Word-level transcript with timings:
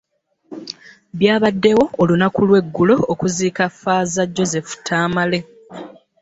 Byabaddewo 1.17 1.83
olunaku 2.01 2.39
lw'eggulo 2.47 2.95
okuziika 3.13 3.63
Ffaaza 3.71 4.23
Joseph 4.35 4.71
Tamale. 4.85 5.39